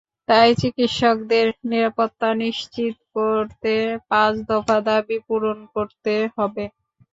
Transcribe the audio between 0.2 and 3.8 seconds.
তাই চিকিৎসকদের নিরাপত্তা নিশ্চিত করতে